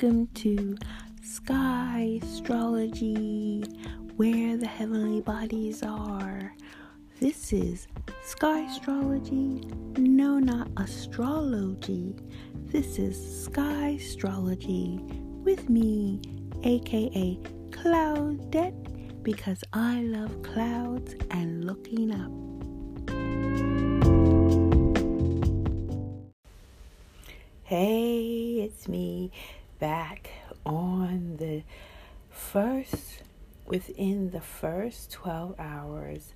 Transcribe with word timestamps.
Welcome 0.00 0.28
to 0.34 0.76
Sky 1.24 2.20
Astrology, 2.22 3.64
where 4.14 4.56
the 4.56 4.66
heavenly 4.66 5.22
bodies 5.22 5.82
are. 5.82 6.54
This 7.18 7.52
is 7.52 7.88
Sky 8.22 8.60
Astrology, 8.60 9.66
no, 9.96 10.38
not 10.38 10.68
astrology. 10.76 12.14
This 12.66 13.00
is 13.00 13.44
Sky 13.46 13.96
Astrology 13.98 15.00
with 15.42 15.68
me, 15.68 16.20
aka 16.62 17.36
Cloudette, 17.70 19.24
because 19.24 19.64
I 19.72 20.02
love 20.02 20.42
clouds 20.42 21.16
and 21.32 21.64
looking 21.64 22.12
up. 22.12 22.30
Hey, 27.64 28.60
it's 28.62 28.86
me 28.86 29.32
back 29.78 30.30
on 30.66 31.36
the 31.38 31.62
first, 32.30 33.22
within 33.64 34.30
the 34.30 34.40
first 34.40 35.12
12 35.12 35.54
hours 35.58 36.34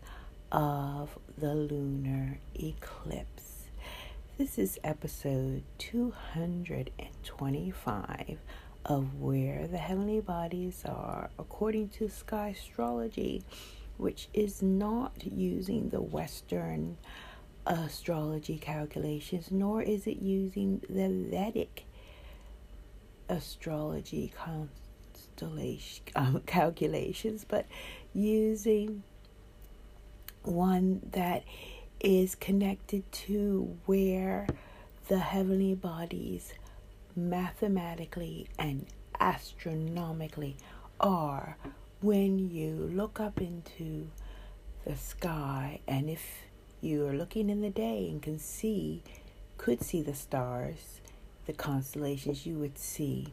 of 0.52 1.18
the 1.36 1.54
lunar 1.54 2.38
eclipse. 2.54 3.64
This 4.38 4.58
is 4.58 4.78
episode 4.84 5.64
225 5.78 8.38
of 8.84 9.20
Where 9.20 9.66
the 9.66 9.78
Heavenly 9.78 10.20
Bodies 10.20 10.84
Are, 10.84 11.30
according 11.38 11.88
to 11.90 12.08
Sky 12.08 12.54
Astrology, 12.56 13.42
which 13.96 14.28
is 14.32 14.62
not 14.62 15.24
using 15.24 15.88
the 15.88 16.00
Western 16.00 16.96
astrology 17.66 18.58
calculations, 18.58 19.50
nor 19.50 19.82
is 19.82 20.06
it 20.06 20.22
using 20.22 20.80
the 20.88 21.08
Vedic 21.08 21.86
astrology 23.32 24.32
constellation 24.36 26.02
um, 26.14 26.42
calculations, 26.46 27.44
but 27.48 27.66
using 28.14 29.02
one 30.42 31.00
that 31.12 31.44
is 32.00 32.34
connected 32.34 33.10
to 33.12 33.76
where 33.86 34.46
the 35.08 35.18
heavenly 35.18 35.74
bodies 35.74 36.52
mathematically 37.16 38.46
and 38.58 38.86
astronomically 39.20 40.56
are. 41.00 41.56
When 42.00 42.50
you 42.50 42.90
look 42.92 43.20
up 43.20 43.40
into 43.40 44.08
the 44.84 44.96
sky 44.96 45.80
and 45.86 46.10
if 46.10 46.24
you 46.80 47.06
are 47.06 47.12
looking 47.12 47.48
in 47.48 47.60
the 47.60 47.70
day 47.70 48.08
and 48.10 48.20
can 48.20 48.40
see, 48.40 49.02
could 49.56 49.82
see 49.82 50.02
the 50.02 50.14
stars, 50.14 51.00
the 51.46 51.52
constellations, 51.52 52.46
you 52.46 52.58
would 52.58 52.78
see 52.78 53.28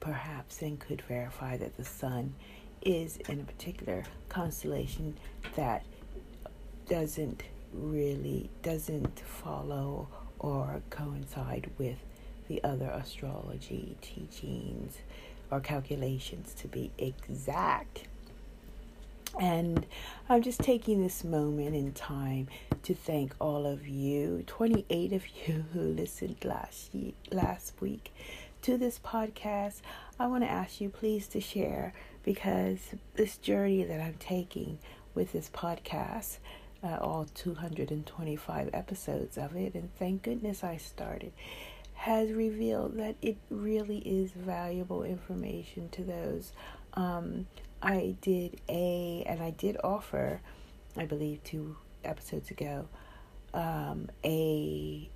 perhaps 0.00 0.62
and 0.62 0.78
could 0.78 1.02
verify 1.02 1.56
that 1.56 1.76
the 1.76 1.84
sun 1.84 2.34
is 2.82 3.16
in 3.28 3.40
a 3.40 3.44
particular 3.44 4.04
constellation 4.28 5.16
that 5.56 5.84
doesn't 6.88 7.42
really 7.72 8.50
doesn't 8.62 9.20
follow 9.20 10.06
or 10.38 10.82
coincide 10.90 11.70
with 11.78 11.96
the 12.48 12.62
other 12.62 12.90
astrology 12.92 13.96
teachings 14.02 14.98
or 15.50 15.60
calculations 15.60 16.54
to 16.54 16.68
be 16.68 16.90
exact 16.98 18.04
and 19.40 19.86
I'm 20.28 20.42
just 20.42 20.60
taking 20.60 21.02
this 21.02 21.24
moment 21.24 21.74
in 21.74 21.92
time 21.92 22.48
to 22.84 22.94
thank 22.94 23.34
all 23.40 23.66
of 23.66 23.86
you, 23.86 24.44
28 24.46 25.12
of 25.12 25.24
you 25.28 25.64
who 25.72 25.80
listened 25.80 26.36
last 26.44 26.90
last 27.30 27.80
week 27.80 28.12
to 28.62 28.78
this 28.78 28.98
podcast. 28.98 29.80
I 30.18 30.26
want 30.26 30.44
to 30.44 30.50
ask 30.50 30.80
you 30.80 30.88
please 30.88 31.26
to 31.28 31.40
share 31.40 31.92
because 32.22 32.78
this 33.14 33.36
journey 33.36 33.84
that 33.84 34.00
I'm 34.00 34.16
taking 34.18 34.78
with 35.14 35.32
this 35.32 35.50
podcast, 35.52 36.38
uh, 36.82 36.98
all 37.00 37.26
225 37.34 38.70
episodes 38.72 39.36
of 39.36 39.56
it, 39.56 39.74
and 39.74 39.94
thank 39.98 40.22
goodness 40.22 40.64
I 40.64 40.76
started, 40.76 41.32
has 41.94 42.32
revealed 42.32 42.96
that 42.98 43.16
it 43.22 43.36
really 43.50 43.98
is 43.98 44.32
valuable 44.32 45.02
information 45.02 45.88
to 45.90 46.02
those 46.02 46.52
um, 46.94 47.46
I 47.84 48.16
did 48.22 48.60
a, 48.66 49.24
and 49.26 49.42
I 49.42 49.50
did 49.50 49.76
offer, 49.84 50.40
I 50.96 51.04
believe 51.04 51.44
two 51.44 51.76
episodes 52.02 52.50
ago, 52.50 52.88
um, 53.52 54.08
a 54.24 55.10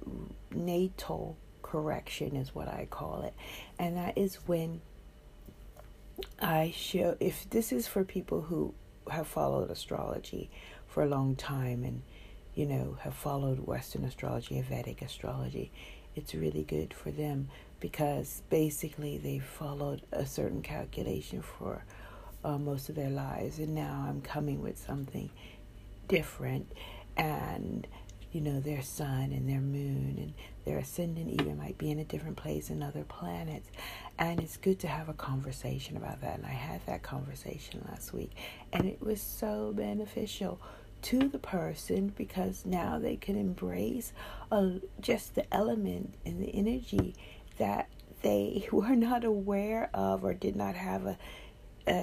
natal 0.55 1.39
correction 1.62 2.37
is 2.37 2.55
what 2.55 2.69
I 2.69 2.87
call 2.91 3.23
it. 3.23 3.33
And 3.79 3.97
that 3.97 4.19
is 4.19 4.37
when 4.47 4.83
I 6.41 6.75
show, 6.77 7.17
if 7.21 7.49
this 7.49 7.73
is 7.73 7.87
for 7.87 8.05
people 8.05 8.43
who 8.43 8.75
have 9.11 9.27
followed 9.27 9.71
astrology 9.71 10.50
for 10.87 11.03
a 11.03 11.09
long 11.09 11.37
time 11.37 11.85
and, 11.85 12.03
you 12.55 12.67
know, 12.67 12.99
have 13.00 13.15
followed 13.15 13.61
Western 13.61 14.05
astrology, 14.05 14.61
Vedic 14.61 15.00
astrology, 15.00 15.73
it's 16.15 16.35
really 16.35 16.65
good 16.65 16.93
for 16.93 17.11
them 17.11 17.49
because 17.81 18.43
basically 18.50 19.17
they've 19.17 19.43
followed 19.43 20.03
a 20.12 20.27
certain 20.27 20.61
calculation 20.61 21.41
for 21.41 21.85
uh, 22.48 22.59
most 22.59 22.88
of 22.88 22.94
their 22.94 23.10
lives, 23.10 23.59
and 23.59 23.75
now 23.75 24.06
I'm 24.09 24.22
coming 24.22 24.62
with 24.62 24.78
something 24.78 25.31
different, 26.09 26.72
and 27.16 27.86
you 28.32 28.41
know 28.41 28.59
their 28.59 28.81
sun 28.82 29.32
and 29.32 29.48
their 29.48 29.60
moon 29.60 30.14
and 30.19 30.34
their 30.64 30.78
ascendant 30.78 31.41
even 31.41 31.58
might 31.58 31.76
be 31.78 31.91
in 31.91 31.98
a 31.98 32.04
different 32.04 32.37
place 32.37 32.70
in 32.70 32.82
other 32.82 33.04
planets, 33.04 33.69
and 34.19 34.41
it's 34.41 34.56
good 34.56 34.78
to 34.81 34.88
have 34.88 35.10
a 35.10 35.14
conversation 35.14 35.98
about 35.98 36.22
that. 36.22 36.38
And 36.38 36.47
I 36.47 36.50
had 36.50 36.84
that 36.87 37.03
conversation 37.03 37.84
last 37.91 38.14
week, 38.14 38.32
and 38.72 38.87
it 38.87 39.03
was 39.03 39.20
so 39.20 39.75
beneficial 39.76 40.58
to 41.00 41.28
the 41.28 41.38
person 41.38 42.14
because 42.16 42.64
now 42.64 42.98
they 42.98 43.16
can 43.16 43.37
embrace 43.37 44.12
uh, 44.50 44.70
just 45.00 45.34
the 45.34 45.54
element 45.54 46.14
and 46.25 46.42
the 46.42 46.50
energy 46.54 47.14
that 47.58 47.88
they 48.22 48.66
were 48.72 48.97
not 48.97 49.22
aware 49.22 49.91
of 49.92 50.25
or 50.25 50.32
did 50.32 50.56
not 50.56 50.75
have 50.75 51.04
a 51.04 51.19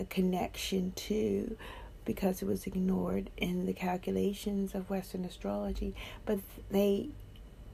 connection 0.09 0.91
to 0.95 1.57
because 2.05 2.41
it 2.41 2.45
was 2.47 2.67
ignored 2.67 3.29
in 3.37 3.65
the 3.65 3.73
calculations 3.73 4.75
of 4.75 4.89
Western 4.89 5.25
astrology. 5.25 5.95
But 6.25 6.39
they 6.69 7.09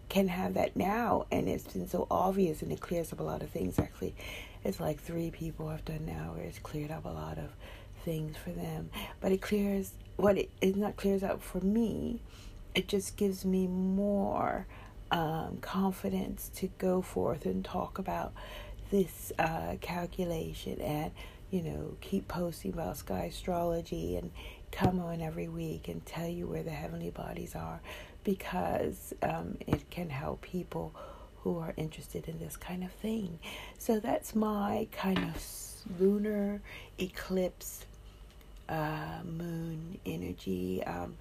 can 0.09 0.27
have 0.29 0.53
that 0.55 0.75
now, 0.75 1.25
and 1.31 1.47
it's 1.47 1.65
been 1.65 1.87
so 1.87 2.07
obvious, 2.09 2.61
and 2.61 2.71
it 2.71 2.79
clears 2.79 3.13
up 3.13 3.19
a 3.19 3.23
lot 3.23 3.41
of 3.41 3.49
things. 3.49 3.77
Actually, 3.77 4.15
it's 4.63 4.79
like 4.79 4.99
three 4.99 5.31
people 5.31 5.69
have 5.69 5.85
done 5.85 6.05
now 6.05 6.33
where 6.33 6.45
it's 6.45 6.59
cleared 6.59 6.91
up 6.91 7.05
a 7.05 7.09
lot 7.09 7.37
of 7.37 7.49
things 8.03 8.35
for 8.37 8.51
them. 8.51 8.89
But 9.19 9.31
it 9.31 9.41
clears 9.41 9.91
what 10.17 10.37
it, 10.37 10.49
it 10.61 10.75
not 10.75 10.95
clears 10.95 11.23
up 11.23 11.41
for 11.41 11.59
me. 11.59 12.21
It 12.73 12.87
just 12.87 13.17
gives 13.17 13.43
me 13.43 13.67
more 13.67 14.65
um, 15.11 15.57
confidence 15.61 16.49
to 16.55 16.67
go 16.77 17.01
forth 17.01 17.45
and 17.45 17.63
talk 17.65 17.97
about 17.97 18.33
this 18.91 19.31
uh, 19.39 19.75
calculation 19.81 20.79
and 20.81 21.11
you 21.51 21.61
know, 21.61 21.97
keep 22.01 22.27
posting 22.27 22.73
about 22.73 22.97
sky 22.97 23.25
astrology 23.25 24.15
and 24.15 24.31
come 24.71 24.99
on 24.99 25.21
every 25.21 25.47
week 25.47 25.87
and 25.87 26.05
tell 26.05 26.27
you 26.27 26.47
where 26.47 26.63
the 26.63 26.71
heavenly 26.71 27.09
bodies 27.09 27.55
are 27.55 27.81
because 28.23 29.13
um, 29.21 29.57
it 29.67 29.89
can 29.89 30.09
help 30.09 30.41
people 30.41 30.93
who 31.43 31.57
are 31.59 31.73
interested 31.75 32.27
in 32.27 32.39
this 32.39 32.55
kind 32.55 32.83
of 32.83 32.91
thing. 32.93 33.39
So 33.77 33.99
that's 33.99 34.35
my 34.35 34.87
kind 34.91 35.17
of 35.17 35.43
lunar 35.99 36.61
eclipse 36.99 37.85
uh, 38.69 39.19
moon 39.25 39.97
energy. 40.05 40.83
Um, 40.85 41.17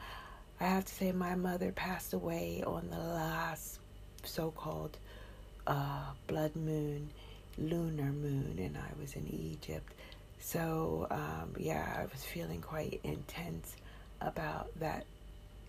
I 0.60 0.64
have 0.64 0.84
to 0.84 0.94
say, 0.94 1.10
my 1.12 1.34
mother 1.34 1.72
passed 1.72 2.12
away 2.12 2.62
on 2.66 2.88
the 2.90 2.98
last 2.98 3.80
so 4.24 4.50
called 4.50 4.98
uh, 5.66 6.04
blood 6.26 6.54
moon, 6.54 7.08
lunar 7.58 8.12
moon, 8.12 8.56
and 8.58 8.76
I 8.76 9.00
was 9.00 9.14
in 9.14 9.26
Egypt. 9.28 9.92
So, 10.40 11.06
um, 11.10 11.54
yeah, 11.58 11.98
I 11.98 12.02
was 12.10 12.24
feeling 12.24 12.60
quite 12.62 13.00
intense 13.04 13.76
about 14.20 14.68
that 14.80 15.04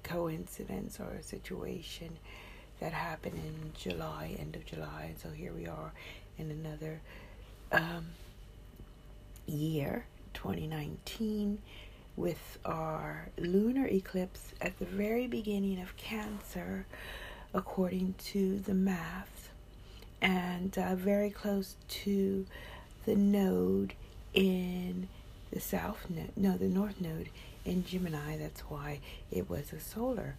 coincidence 0.03 0.99
or 0.99 1.21
situation 1.21 2.17
that 2.79 2.93
happened 2.93 3.35
in 3.35 3.73
July, 3.77 4.35
end 4.39 4.55
of 4.55 4.65
July. 4.65 5.07
And 5.09 5.19
so 5.19 5.29
here 5.29 5.51
we 5.53 5.67
are 5.67 5.91
in 6.37 6.49
another 6.49 7.01
um, 7.71 8.07
year, 9.45 10.05
2019, 10.33 11.59
with 12.15 12.57
our 12.65 13.29
lunar 13.37 13.87
eclipse 13.87 14.53
at 14.61 14.77
the 14.79 14.85
very 14.85 15.27
beginning 15.27 15.81
of 15.81 15.95
Cancer, 15.97 16.85
according 17.53 18.15
to 18.19 18.59
the 18.59 18.73
math, 18.73 19.49
and 20.21 20.77
uh, 20.77 20.95
very 20.95 21.29
close 21.29 21.75
to 21.87 22.45
the 23.05 23.15
node 23.15 23.93
in 24.33 25.07
the 25.51 25.59
south 25.59 26.09
node, 26.09 26.31
no, 26.35 26.57
the 26.57 26.65
north 26.65 26.99
node 27.01 27.29
in 27.65 27.85
Gemini. 27.85 28.37
That's 28.37 28.61
why 28.61 28.99
it 29.31 29.49
was 29.49 29.73
a 29.73 29.79
solar, 29.79 30.35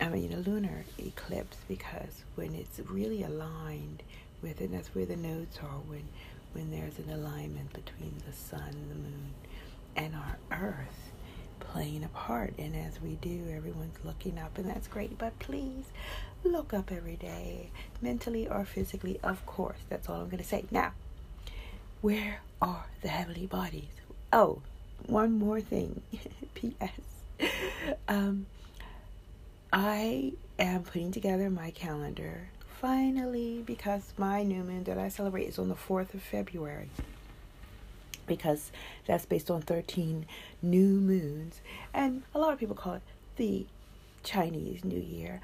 I 0.00 0.08
mean, 0.08 0.32
a 0.32 0.36
lunar 0.38 0.84
eclipse 0.98 1.58
because 1.68 2.22
when 2.34 2.54
it's 2.54 2.80
really 2.88 3.22
aligned 3.22 4.02
with 4.42 4.60
it, 4.60 4.72
that's 4.72 4.94
where 4.94 5.06
the 5.06 5.16
nodes 5.16 5.58
are 5.58 5.80
when 5.86 6.04
when 6.54 6.70
there's 6.70 6.98
an 6.98 7.10
alignment 7.10 7.72
between 7.72 8.14
the 8.26 8.32
sun, 8.32 8.74
the 8.88 8.94
moon, 8.94 9.34
and 9.96 10.14
our 10.14 10.38
earth 10.50 11.10
playing 11.60 12.04
a 12.04 12.08
part. 12.08 12.54
And 12.58 12.74
as 12.74 13.00
we 13.00 13.16
do, 13.16 13.46
everyone's 13.54 13.98
looking 14.04 14.38
up, 14.38 14.56
and 14.56 14.68
that's 14.68 14.88
great. 14.88 15.18
But 15.18 15.38
please 15.38 15.84
look 16.44 16.72
up 16.72 16.90
every 16.90 17.16
day, 17.16 17.70
mentally 18.00 18.48
or 18.48 18.64
physically, 18.64 19.18
of 19.22 19.44
course. 19.44 19.78
That's 19.88 20.08
all 20.08 20.20
I'm 20.22 20.26
going 20.28 20.38
to 20.38 20.44
say. 20.44 20.64
Now, 20.70 20.92
where 22.00 22.40
are 22.60 22.86
the 23.02 23.08
heavenly 23.08 23.46
bodies? 23.46 23.90
Oh, 24.32 24.62
one 25.06 25.38
more 25.38 25.60
thing. 25.60 26.02
P.S. 26.54 26.90
Um, 28.08 28.46
I 29.72 30.32
am 30.58 30.82
putting 30.82 31.12
together 31.12 31.50
my 31.50 31.70
calendar 31.70 32.48
finally 32.80 33.62
because 33.66 34.12
my 34.16 34.42
new 34.42 34.62
moon 34.62 34.84
that 34.84 34.98
I 34.98 35.08
celebrate 35.08 35.48
is 35.48 35.58
on 35.58 35.68
the 35.68 35.74
4th 35.74 36.14
of 36.14 36.22
February. 36.22 36.90
Because 38.26 38.70
that's 39.06 39.24
based 39.24 39.50
on 39.50 39.62
13 39.62 40.26
new 40.62 40.86
moons. 40.86 41.60
And 41.94 42.22
a 42.34 42.38
lot 42.38 42.52
of 42.52 42.58
people 42.58 42.74
call 42.74 42.94
it 42.94 43.02
the 43.36 43.66
Chinese 44.22 44.84
New 44.84 45.00
Year. 45.00 45.40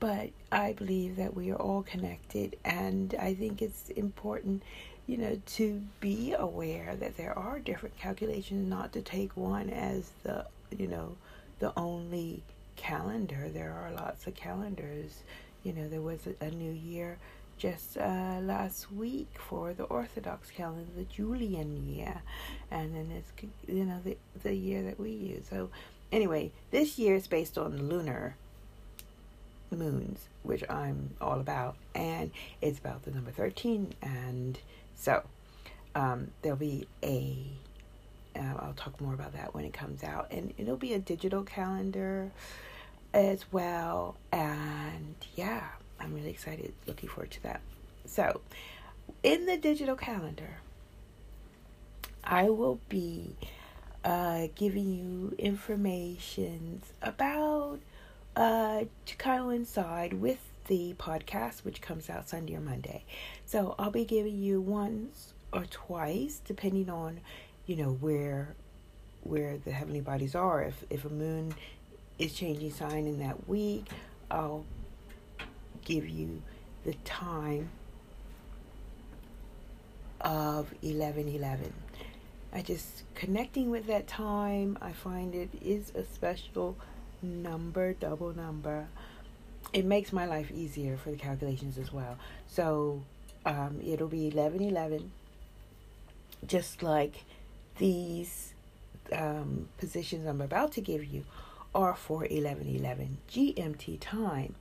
But 0.00 0.30
I 0.52 0.74
believe 0.74 1.16
that 1.16 1.34
we 1.34 1.50
are 1.50 1.56
all 1.56 1.82
connected, 1.82 2.56
and 2.64 3.16
I 3.18 3.34
think 3.34 3.60
it's 3.60 3.88
important 3.90 4.62
you 5.08 5.16
know, 5.16 5.40
to 5.46 5.82
be 6.00 6.34
aware 6.34 6.94
that 6.94 7.16
there 7.16 7.36
are 7.36 7.58
different 7.58 7.96
calculations, 7.98 8.68
not 8.68 8.92
to 8.92 9.00
take 9.00 9.34
one 9.36 9.70
as 9.70 10.10
the, 10.22 10.44
you 10.76 10.86
know, 10.86 11.16
the 11.60 11.72
only 11.78 12.42
calendar. 12.76 13.48
There 13.52 13.72
are 13.72 13.90
lots 13.90 14.26
of 14.26 14.34
calendars. 14.34 15.22
You 15.64 15.72
know, 15.72 15.88
there 15.88 16.02
was 16.02 16.20
a, 16.26 16.44
a 16.44 16.50
new 16.50 16.70
year 16.70 17.16
just 17.56 17.96
uh, 17.96 18.38
last 18.42 18.92
week 18.92 19.28
for 19.34 19.72
the 19.72 19.84
Orthodox 19.84 20.50
calendar, 20.50 20.90
the 20.94 21.04
Julian 21.04 21.88
year, 21.88 22.20
and 22.70 22.94
then 22.94 23.10
it's 23.10 23.32
you 23.66 23.84
know 23.84 24.00
the 24.04 24.16
the 24.42 24.54
year 24.54 24.82
that 24.82 25.00
we 25.00 25.10
use. 25.10 25.46
So 25.48 25.70
anyway, 26.12 26.52
this 26.70 26.98
year 26.98 27.16
is 27.16 27.26
based 27.26 27.56
on 27.56 27.74
the 27.74 27.82
lunar 27.82 28.36
moons, 29.70 30.28
which 30.42 30.62
I'm 30.70 31.10
all 31.20 31.40
about, 31.40 31.76
and 31.94 32.30
it's 32.60 32.78
about 32.78 33.04
the 33.04 33.10
number 33.10 33.30
thirteen 33.30 33.94
and 34.02 34.58
so 34.98 35.22
um, 35.94 36.28
there'll 36.42 36.58
be 36.58 36.86
a. 37.02 37.36
will 38.34 38.58
uh, 38.60 38.72
talk 38.76 39.00
more 39.00 39.14
about 39.14 39.32
that 39.32 39.54
when 39.54 39.64
it 39.64 39.72
comes 39.72 40.04
out, 40.04 40.28
and 40.30 40.52
it'll 40.58 40.76
be 40.76 40.94
a 40.94 40.98
digital 40.98 41.42
calendar 41.42 42.30
as 43.14 43.50
well. 43.50 44.16
And 44.32 45.14
yeah, 45.34 45.64
I'm 45.98 46.14
really 46.14 46.30
excited, 46.30 46.72
looking 46.86 47.08
forward 47.08 47.30
to 47.32 47.42
that. 47.44 47.60
So, 48.04 48.40
in 49.22 49.46
the 49.46 49.56
digital 49.56 49.96
calendar, 49.96 50.60
I 52.22 52.50
will 52.50 52.80
be 52.88 53.34
uh, 54.04 54.48
giving 54.54 54.94
you 54.94 55.34
information 55.38 56.82
about 57.02 57.80
uh, 58.36 58.84
to 59.06 59.16
coincide 59.16 60.14
with 60.14 60.38
the 60.68 60.94
podcast, 60.98 61.64
which 61.64 61.80
comes 61.80 62.08
out 62.08 62.28
Sunday 62.28 62.54
or 62.54 62.60
Monday. 62.60 63.04
So 63.44 63.74
I'll 63.78 63.90
be 63.90 64.04
giving 64.04 64.40
you 64.40 64.60
once 64.60 65.34
or 65.52 65.64
twice, 65.64 66.40
depending 66.44 66.88
on, 66.88 67.20
you 67.66 67.76
know, 67.76 67.90
where 67.90 68.54
where 69.24 69.58
the 69.58 69.72
heavenly 69.72 70.00
bodies 70.00 70.34
are. 70.34 70.62
If 70.62 70.84
if 70.90 71.04
a 71.04 71.10
moon 71.10 71.54
is 72.18 72.32
changing 72.34 72.70
sign 72.70 73.06
in 73.06 73.18
that 73.18 73.48
week, 73.48 73.88
I'll 74.30 74.64
give 75.84 76.08
you 76.08 76.42
the 76.84 76.94
time 77.04 77.70
of 80.20 80.72
1111. 80.82 81.72
I 82.52 82.62
just 82.62 83.04
connecting 83.14 83.70
with 83.70 83.86
that 83.86 84.06
time, 84.06 84.78
I 84.80 84.92
find 84.92 85.34
it 85.34 85.50
is 85.62 85.92
a 85.94 86.04
special 86.04 86.76
number, 87.22 87.92
double 87.94 88.34
number 88.34 88.88
it 89.72 89.84
makes 89.84 90.12
my 90.12 90.26
life 90.26 90.50
easier 90.50 90.96
for 90.96 91.10
the 91.10 91.16
calculations 91.16 91.78
as 91.78 91.92
well. 91.92 92.16
So 92.46 93.02
um, 93.44 93.80
it'll 93.84 94.08
be 94.08 94.28
11 94.28 94.60
11, 94.62 95.10
just 96.46 96.82
like 96.82 97.24
these 97.78 98.52
um, 99.12 99.68
positions 99.78 100.26
I'm 100.26 100.40
about 100.40 100.72
to 100.72 100.80
give 100.80 101.04
you 101.04 101.24
are 101.74 101.94
for 101.94 102.26
11 102.26 102.74
11 102.76 103.18
GMT 103.30 103.98
time. 104.00 104.54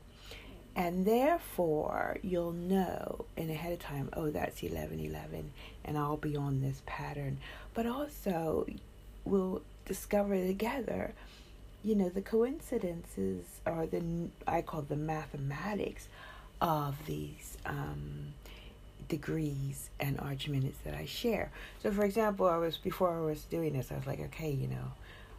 And 0.75 1.07
therefore, 1.07 2.17
you'll 2.21 2.51
know 2.51 3.25
in 3.35 3.49
ahead 3.49 3.73
of 3.73 3.79
time, 3.79 4.09
oh, 4.13 4.29
that's 4.29 4.61
11 4.61 4.99
11, 4.99 5.51
and 5.83 5.97
I'll 5.97 6.17
be 6.17 6.35
on 6.35 6.61
this 6.61 6.83
pattern. 6.85 7.39
But 7.73 7.87
also, 7.87 8.67
we'll 9.25 9.63
discover 9.85 10.35
together 10.35 11.13
you 11.87 11.95
know, 11.95 12.09
the 12.09 12.21
coincidences 12.21 13.45
or 13.65 13.85
the, 13.85 14.03
I 14.45 14.61
call 14.61 14.81
the 14.81 14.97
mathematics 14.97 16.09
of 16.59 16.97
these 17.05 17.57
um, 17.65 18.33
degrees 19.07 19.89
and 19.97 20.19
arch 20.19 20.49
minutes 20.49 20.79
that 20.83 20.93
I 20.93 21.05
share. 21.05 21.49
So, 21.81 21.89
for 21.91 22.03
example, 22.03 22.45
I 22.45 22.57
was, 22.57 22.75
before 22.75 23.17
I 23.17 23.21
was 23.21 23.43
doing 23.43 23.71
this, 23.71 23.89
I 23.89 23.95
was 23.95 24.05
like, 24.05 24.19
okay, 24.19 24.51
you 24.51 24.67
know, 24.67 24.91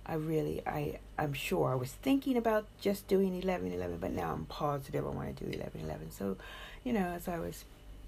I 0.07 0.15
really, 0.15 0.63
I, 0.67 1.01
I'm 1.19 1.35
sure 1.35 1.71
I 1.71 1.75
was 1.75 1.93
thinking 1.93 2.39
about 2.39 2.65
just 2.81 3.07
doing 3.09 3.43
11 3.43 3.71
11, 3.71 3.99
but 3.99 4.13
now 4.13 4.33
I'm 4.33 4.47
positive 4.47 5.05
I 5.05 5.11
want 5.11 5.37
to 5.37 5.45
do 5.45 5.51
11 5.51 5.83
11. 5.83 6.13
So, 6.13 6.39
you 6.83 6.95
know, 6.95 7.09
as 7.09 7.29
I 7.29 7.41
was 7.41 7.67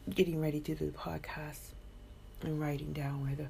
getting 0.08 0.40
ready 0.40 0.60
to 0.60 0.74
do 0.74 0.86
the 0.86 0.92
podcast 0.92 1.58
and 2.40 2.58
writing 2.58 2.94
down 2.94 3.22
where 3.22 3.34
the 3.34 3.48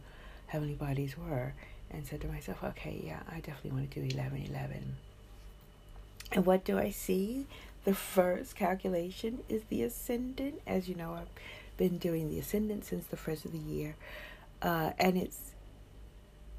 heavenly 0.48 0.74
bodies 0.74 1.16
were, 1.16 1.54
and 1.90 2.06
said 2.06 2.20
to 2.22 2.28
myself, 2.28 2.62
okay, 2.62 3.00
yeah, 3.04 3.20
I 3.30 3.40
definitely 3.40 3.72
want 3.72 3.90
to 3.90 4.00
do 4.00 4.14
11 4.14 4.46
11. 4.48 4.96
And 6.32 6.46
what 6.46 6.64
do 6.64 6.78
I 6.78 6.90
see? 6.90 7.46
The 7.84 7.94
first 7.94 8.56
calculation 8.56 9.40
is 9.48 9.62
the 9.68 9.82
ascendant. 9.82 10.60
As 10.66 10.88
you 10.88 10.94
know, 10.94 11.14
I've 11.14 11.28
been 11.76 11.98
doing 11.98 12.30
the 12.30 12.38
ascendant 12.38 12.84
since 12.84 13.06
the 13.06 13.16
first 13.16 13.44
of 13.44 13.52
the 13.52 13.58
year. 13.58 13.96
Uh, 14.62 14.90
and 14.98 15.16
it's 15.16 15.52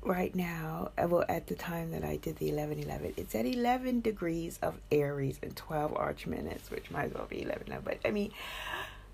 right 0.03 0.33
now, 0.35 0.91
uh, 0.97 1.07
well, 1.07 1.23
at 1.29 1.47
the 1.47 1.55
time 1.55 1.91
that 1.91 2.03
I 2.03 2.17
did 2.17 2.37
the 2.37 2.49
11 2.49 2.79
11, 2.79 3.13
it's 3.17 3.35
at 3.35 3.45
11 3.45 4.01
degrees 4.01 4.57
of 4.61 4.79
Aries 4.91 5.39
and 5.43 5.55
12 5.55 5.95
arch 5.95 6.27
minutes, 6.27 6.71
which 6.71 6.89
might 6.91 7.05
as 7.05 7.13
well 7.13 7.27
be 7.29 7.43
11 7.43 7.67
11. 7.67 7.83
But 7.85 7.99
I 8.03 8.11
mean, 8.11 8.31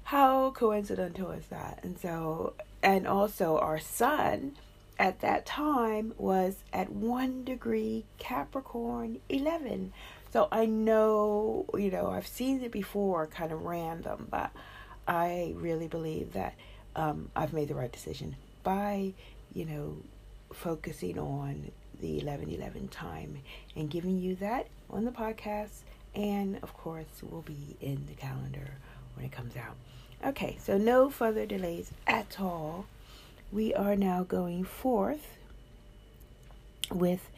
how 0.03 0.51
coincidental 0.51 1.31
is 1.31 1.47
that? 1.47 1.79
And 1.83 1.99
so, 1.99 2.53
and 2.81 3.05
also 3.05 3.57
our 3.57 3.79
sun 3.79 4.53
at 4.99 5.21
that 5.21 5.45
time 5.45 6.13
was 6.17 6.55
at 6.73 6.91
one 6.91 7.43
degree 7.43 8.05
Capricorn 8.17 9.19
11. 9.29 9.93
So 10.31 10.47
I 10.51 10.65
know, 10.65 11.65
you 11.73 11.91
know, 11.91 12.09
I've 12.09 12.27
seen 12.27 12.61
it 12.63 12.71
before, 12.71 13.27
kind 13.27 13.51
of 13.51 13.63
random, 13.63 14.27
but 14.29 14.51
I 15.07 15.53
really 15.55 15.87
believe 15.87 16.33
that 16.33 16.55
um, 16.95 17.29
I've 17.35 17.53
made 17.53 17.69
the 17.69 17.75
right 17.75 17.91
decision 17.91 18.35
by, 18.63 19.13
you 19.53 19.65
know, 19.65 19.97
focusing 20.51 21.17
on 21.19 21.71
the 22.01 22.13
1111 22.17 22.89
time 22.89 23.39
and 23.75 23.89
giving 23.89 24.19
you 24.19 24.35
that 24.35 24.67
on 24.89 25.05
the 25.05 25.11
podcast. 25.11 25.81
And 26.15 26.59
of 26.63 26.73
course, 26.73 27.05
will 27.21 27.43
be 27.43 27.77
in 27.79 28.05
the 28.07 28.15
calendar 28.15 28.71
when 29.15 29.25
it 29.25 29.31
comes 29.31 29.55
out. 29.55 29.75
Okay, 30.25 30.57
so 30.59 30.77
no 30.77 31.09
further 31.11 31.45
delays 31.45 31.91
at 32.07 32.39
all 32.39 32.85
we 33.51 33.73
are 33.73 33.95
now 33.95 34.23
going 34.23 34.63
forth 34.63 35.37
with 36.91 37.29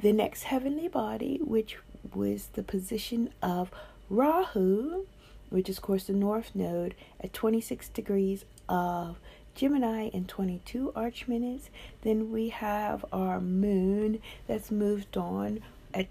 the 0.00 0.12
next 0.12 0.44
heavenly 0.44 0.88
body, 0.88 1.40
which 1.42 1.76
was 2.14 2.48
the 2.54 2.62
position 2.62 3.30
of 3.42 3.70
Rahu, 4.08 5.06
which 5.50 5.68
is, 5.68 5.78
of 5.78 5.82
course, 5.82 6.04
the 6.04 6.12
north 6.12 6.52
node 6.54 6.94
at 7.20 7.32
26 7.32 7.88
degrees 7.88 8.44
of 8.68 9.16
Gemini 9.54 10.10
and 10.14 10.28
22 10.28 10.92
arch 10.94 11.26
minutes. 11.26 11.70
Then 12.02 12.30
we 12.30 12.50
have 12.50 13.04
our 13.12 13.40
moon 13.40 14.20
that's 14.46 14.70
moved 14.70 15.16
on 15.16 15.60
at 15.92 16.06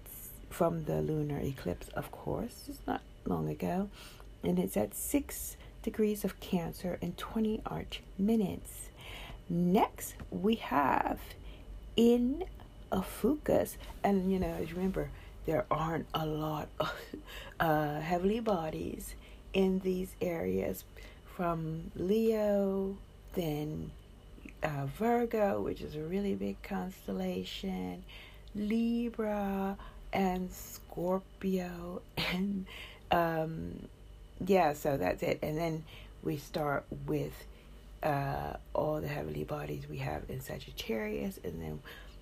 from 0.50 0.84
the 0.84 1.00
lunar 1.00 1.40
eclipse, 1.40 1.88
of 1.90 2.10
course. 2.10 2.64
It's 2.68 2.86
not 2.86 3.02
long 3.24 3.48
ago. 3.48 3.88
And 4.42 4.58
it's 4.58 4.76
at 4.76 4.94
6 4.94 5.56
degrees 5.82 6.24
of 6.24 6.40
Cancer 6.40 6.98
and 7.00 7.16
20 7.16 7.62
arch 7.66 8.02
minutes. 8.18 8.87
Next, 9.50 10.14
we 10.30 10.56
have 10.56 11.18
in 11.96 12.44
Ophiuchus, 12.92 13.76
and 14.04 14.30
you 14.30 14.38
know, 14.38 14.56
remember, 14.74 15.10
there 15.46 15.64
aren't 15.70 16.06
a 16.12 16.26
lot 16.26 16.68
of 16.78 16.92
uh, 17.60 18.00
heavenly 18.00 18.40
bodies 18.40 19.14
in 19.54 19.78
these 19.80 20.14
areas 20.20 20.84
from 21.24 21.90
Leo, 21.96 22.96
then 23.34 23.90
uh, 24.62 24.86
Virgo, 24.98 25.60
which 25.60 25.80
is 25.80 25.94
a 25.94 26.00
really 26.00 26.34
big 26.34 26.60
constellation, 26.62 28.04
Libra, 28.54 29.78
and 30.12 30.50
Scorpio, 30.52 32.02
and 32.32 32.66
um, 33.10 33.88
yeah, 34.46 34.72
so 34.74 34.96
that's 34.96 35.22
it. 35.22 35.38
And 35.42 35.56
then 35.56 35.84
we 36.22 36.36
start 36.36 36.84
with 37.06 37.46
uh, 38.02 38.54
all 38.74 39.00
the 39.00 39.08
heavenly 39.08 39.44
bodies 39.44 39.84
we 39.88 39.98
have 39.98 40.22
in 40.28 40.40
Sagittarius, 40.40 41.38
and 41.42 41.60
then, 41.60 41.80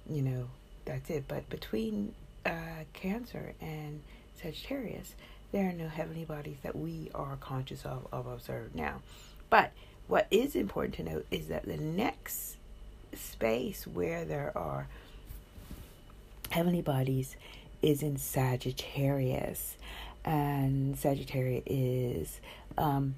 you 0.08 0.22
know, 0.22 0.48
that's 0.84 1.10
it. 1.10 1.24
But 1.28 1.48
between 1.50 2.14
uh, 2.44 2.84
Cancer 2.92 3.54
and 3.60 4.02
Sagittarius, 4.40 5.14
there 5.52 5.68
are 5.68 5.72
no 5.72 5.88
heavenly 5.88 6.24
bodies 6.24 6.58
that 6.62 6.76
we 6.76 7.10
are 7.14 7.36
conscious 7.40 7.84
of, 7.84 8.06
of 8.12 8.26
observe 8.26 8.74
now. 8.74 9.00
But 9.50 9.72
what 10.08 10.26
is 10.30 10.54
important 10.54 10.94
to 10.96 11.02
note 11.02 11.26
is 11.30 11.48
that 11.48 11.64
the 11.64 11.76
next 11.76 12.56
space 13.14 13.86
where 13.86 14.24
there 14.24 14.52
are 14.56 14.86
heavenly 16.50 16.82
bodies 16.82 17.36
is 17.82 18.02
in 18.02 18.16
Sagittarius. 18.16 19.76
And 20.24 20.98
Sagittarius 20.98 21.62
is 21.66 22.40
um, 22.76 23.14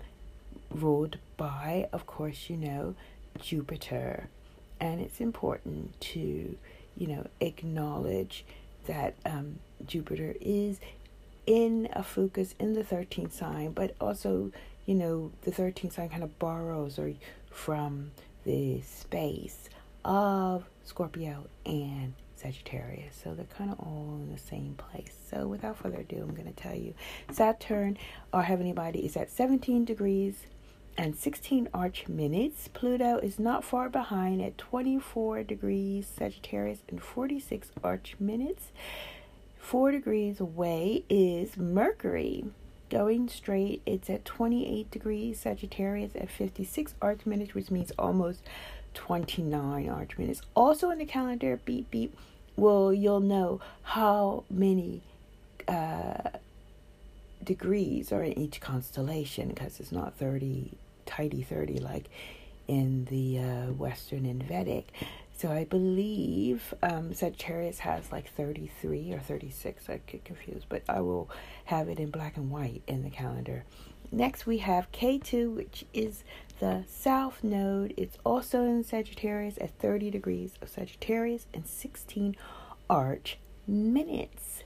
ruled 0.71 1.19
by, 1.37 1.89
of 1.93 2.07
course, 2.07 2.49
you 2.49 2.57
know, 2.57 2.95
Jupiter. 3.41 4.29
And 4.81 5.01
it's 5.01 5.21
important 5.21 6.01
to, 6.01 6.57
you 6.97 7.07
know, 7.07 7.27
acknowledge 7.41 8.45
that 8.87 9.15
um, 9.25 9.59
Jupiter 9.87 10.35
is 10.41 10.81
in 11.47 11.89
Ophiuchus 11.97 12.55
in 12.59 12.75
the 12.75 12.85
13th 12.85 13.33
sign, 13.33 13.73
but 13.73 13.95
also, 14.01 14.53
you 14.87 14.95
know, 14.95 15.33
the 15.43 15.51
13th 15.51 15.95
sign 15.95 16.09
kind 16.09 16.23
of 16.23 16.39
borrows 16.39 16.99
or 16.99 17.13
from 17.51 18.11
the 18.45 18.81
space 18.83 19.69
of 20.05 20.65
Scorpio 20.85 21.47
and 21.67 22.15
Sagittarius. 22.37 23.19
So 23.23 23.35
they're 23.35 23.47
kind 23.47 23.71
of 23.71 23.81
all 23.81 24.21
in 24.23 24.33
the 24.33 24.39
same 24.39 24.75
place. 24.77 25.17
So 25.31 25.47
without 25.47 25.77
further 25.77 25.99
ado, 25.99 26.23
I'm 26.23 26.35
going 26.35 26.53
to 26.53 26.63
tell 26.63 26.75
you 26.75 26.95
Saturn, 27.31 27.99
our 28.33 28.43
heavenly 28.43 28.73
body, 28.73 29.05
is 29.05 29.17
at 29.17 29.31
17 29.31 29.85
degrees 29.85 30.47
and 30.99 31.17
16 31.17 31.69
arch 31.73 32.09
minutes. 32.09 32.69
Pluto 32.75 33.19
is 33.19 33.39
not 33.39 33.63
far 33.63 33.89
behind 33.89 34.43
at 34.43 34.59
24 34.59 35.45
degrees 35.45 36.09
Sagittarius 36.09 36.81
and 36.89 37.01
46 37.01 37.71
arch 37.85 38.17
minutes. 38.19 38.73
Four 39.59 39.93
degrees 39.93 40.41
away 40.41 41.05
is 41.09 41.57
Mercury. 41.57 42.47
Going 42.91 43.29
straight, 43.29 43.81
it's 43.87 44.11
at 44.11 44.25
28 44.25 44.91
degrees 44.91 45.41
Sagittarius 45.41 46.17
at 46.17 46.31
56 46.31 46.95
arch 47.01 47.25
minutes, 47.25 47.55
which 47.55 47.71
means 47.71 47.93
almost 47.97 48.43
29 48.95 49.89
arch 49.89 50.19
minutes. 50.19 50.43
Also 50.57 50.91
in 50.91 50.99
the 50.99 51.05
calendar, 51.05 51.61
beep 51.65 51.91
beep, 51.93 52.17
well, 52.57 52.93
you'll 52.93 53.21
know 53.21 53.61
how 53.83 54.43
many 54.51 55.03
uh, 55.69 56.31
degrees 57.45 58.11
are 58.11 58.25
in 58.25 58.37
each 58.37 58.61
constellation 58.61 59.51
because 59.51 59.79
it's 59.79 59.93
not 59.93 60.17
30, 60.17 60.73
tidy 61.19 61.43
30 61.43 61.79
like 61.81 62.09
in 62.69 63.07
the 63.07 63.39
uh, 63.39 63.73
Western 63.73 64.25
and 64.25 64.43
Vedic. 64.43 64.93
So 65.37 65.51
I 65.51 65.65
believe 65.65 66.75
um, 66.83 67.15
Sagittarius 67.15 67.81
has 67.81 68.13
like 68.13 68.31
33 68.33 69.13
or 69.13 69.21
36. 69.21 69.89
I 69.89 70.01
get 70.07 70.25
confused, 70.25 70.67
but 70.69 70.83
I 70.89 71.01
will 71.01 71.31
have 71.67 71.89
it 71.89 71.99
in 71.99 72.11
black 72.11 72.37
and 72.37 72.51
white 72.51 72.83
in 72.87 73.03
the 73.03 73.11
calendar. 73.11 73.65
Next, 74.11 74.47
we 74.47 74.59
have 74.59 74.91
Ketu, 74.91 75.55
which 75.55 75.85
is 75.93 76.25
the 76.61 76.85
south 76.89 77.45
node. 77.45 77.95
It's 77.97 78.19
also 78.25 78.65
in 78.65 78.83
Sagittarius 78.83 79.59
at 79.61 79.79
30 79.79 80.11
degrees 80.11 80.55
of 80.61 80.69
Sagittarius 80.69 81.47
and 81.55 81.67
16 81.67 82.37
arch 82.91 83.39
minutes. 83.67 84.65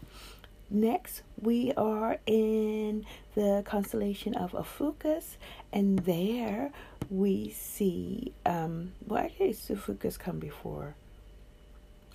Next, 0.74 1.20
we 1.38 1.70
are 1.74 2.18
in 2.24 3.04
the 3.34 3.62
constellation 3.66 4.34
of 4.34 4.54
Ophiuchus, 4.54 5.36
and 5.70 5.98
there 5.98 6.72
we 7.10 7.50
see. 7.50 8.32
Um, 8.46 8.92
well, 9.06 9.22
actually, 9.22 9.50
Ophiuchus 9.50 10.16
come 10.16 10.38
before. 10.38 10.94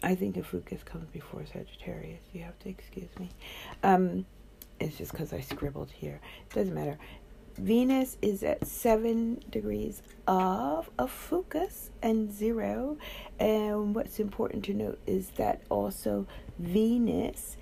I 0.01 0.15
think 0.15 0.37
Ophiuchus 0.37 0.81
comes 0.83 1.07
before 1.09 1.45
Sagittarius. 1.45 2.21
You 2.33 2.41
have 2.45 2.57
to 2.61 2.69
excuse 2.69 3.09
me. 3.19 3.29
Um, 3.83 4.25
it's 4.79 4.97
just 4.97 5.11
because 5.11 5.33
I 5.33 5.41
scribbled 5.41 5.91
here. 5.91 6.19
It 6.49 6.55
doesn't 6.55 6.73
matter. 6.73 6.97
Venus 7.59 8.17
is 8.23 8.41
at 8.41 8.65
seven 8.65 9.43
degrees 9.51 10.01
of 10.27 10.89
Ophiuchus 10.97 11.91
and 12.01 12.33
zero. 12.33 12.97
And 13.39 13.93
what's 13.93 14.19
important 14.19 14.65
to 14.65 14.73
note 14.73 14.99
is 15.05 15.29
that 15.37 15.61
also 15.69 16.25
Venus 16.57 17.55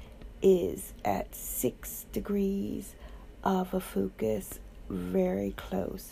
is 0.45 0.93
at 1.03 1.33
six 1.33 2.05
degrees 2.13 2.93
of 3.43 3.73
Ophiuchus, 3.73 4.59
very 4.89 5.55
close. 5.57 6.11